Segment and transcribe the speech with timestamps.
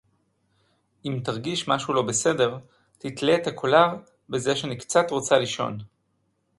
[1.05, 2.57] אִם תַרְגִיש מַשֶהוּ לֹא בְּסֵדֶר–
[2.99, 3.89] תִתְלֶה אֶת הַקוֹלָר
[4.29, 5.77] בְּזֶה שֶאֲנִי קְצָת רוֹצָה לִישוֹן.